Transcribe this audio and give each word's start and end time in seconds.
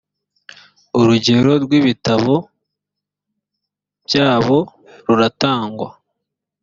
urugero 0.99 1.51
rw 1.63 1.71
ibitambo 1.79 2.35
byabo 4.05 4.57
ruratangwa 5.05 5.89